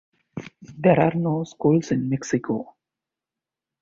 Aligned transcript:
There 0.79 0.99
are 0.99 1.13
no 1.13 1.43
schools 1.43 1.91
in 1.91 2.09
Mexico. 2.09 2.73